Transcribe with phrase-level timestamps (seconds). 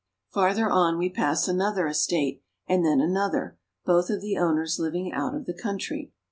[0.29, 5.35] Farther on we pass another estate and then another, both of the owners living out
[5.35, 6.11] of the country.